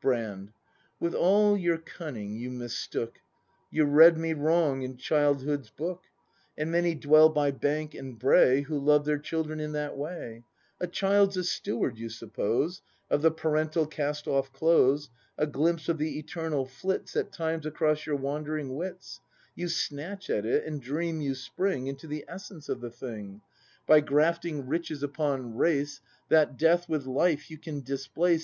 [0.00, 0.54] Brand.
[0.98, 3.20] With all your cunning you mistook;
[3.70, 6.04] You read me wrong in childhood's book.
[6.56, 10.44] And many dwell by bank and brae Who love their children in that way;—
[10.80, 15.98] A child's a steward, you suppose, Of the parental cast off clothes; A glimpse of
[15.98, 19.20] the Eternal flits At times across your wandering wits;
[19.54, 23.42] You snatch at it, and dream you spring Into the essence of the thing ACT
[23.42, 28.42] ti] BRAND 91 By grafting Riches upon Race;— That Death with Life you can displace.